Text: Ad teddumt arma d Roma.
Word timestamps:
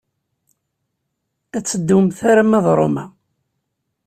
Ad 1.57 1.63
teddumt 1.65 2.19
arma 2.31 2.59
d 2.65 2.67
Roma. 2.77 3.05